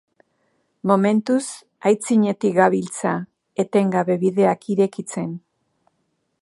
[0.91, 1.41] Momentuz
[1.89, 3.13] aitzinetik gabiltza,
[3.65, 5.31] etengabe bideak irekitzen.